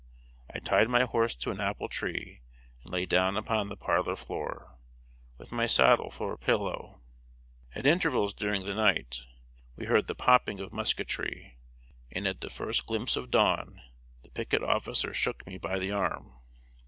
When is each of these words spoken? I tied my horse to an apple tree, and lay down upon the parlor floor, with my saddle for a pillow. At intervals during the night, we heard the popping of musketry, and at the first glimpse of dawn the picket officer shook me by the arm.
I 0.51 0.57
tied 0.57 0.89
my 0.89 1.03
horse 1.03 1.35
to 1.35 1.51
an 1.51 1.61
apple 1.61 1.87
tree, 1.87 2.41
and 2.81 2.91
lay 2.91 3.05
down 3.05 3.37
upon 3.37 3.69
the 3.69 3.77
parlor 3.77 4.15
floor, 4.15 4.79
with 5.37 5.51
my 5.51 5.67
saddle 5.67 6.09
for 6.09 6.33
a 6.33 6.39
pillow. 6.39 7.01
At 7.75 7.85
intervals 7.85 8.33
during 8.33 8.63
the 8.65 8.73
night, 8.73 9.21
we 9.75 9.85
heard 9.85 10.07
the 10.07 10.15
popping 10.15 10.59
of 10.59 10.73
musketry, 10.73 11.59
and 12.11 12.25
at 12.25 12.41
the 12.41 12.49
first 12.49 12.87
glimpse 12.87 13.15
of 13.15 13.29
dawn 13.29 13.79
the 14.23 14.29
picket 14.31 14.63
officer 14.63 15.13
shook 15.13 15.45
me 15.45 15.59
by 15.59 15.77
the 15.77 15.91
arm. 15.91 16.33